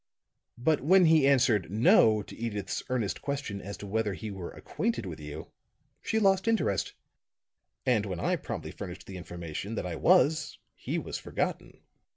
[0.57, 5.05] "But when he answered 'No' to Edyth's earnest question as to whether he were acquainted
[5.05, 5.51] with you,
[6.01, 6.93] she lost interest;
[7.85, 11.81] and when I promptly furnished the information that I was, he was forgotten.